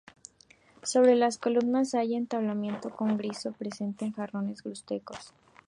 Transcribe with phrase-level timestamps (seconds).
[0.81, 5.31] Sobre las columnas hay un entablamento con friso que presenta jarrones y grutescos.